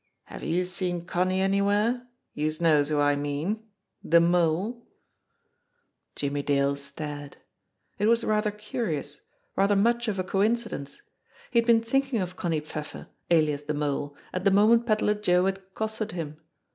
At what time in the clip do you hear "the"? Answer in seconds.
10.55-10.59, 13.61-13.75, 14.43-14.49